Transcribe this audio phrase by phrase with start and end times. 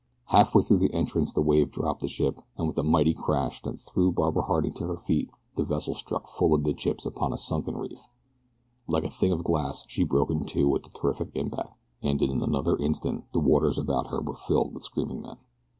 [0.29, 3.77] Halfway through the entrance the wave dropped the ship, and with a mighty crash that
[3.79, 8.09] threw Barbara Harding to her feet the vessel struck full amidships upon a sunken reef.
[8.87, 12.41] Like a thing of glass she broke in two with the terrific impact, and in
[12.41, 15.37] another instant the waters about her were filled with screaming men.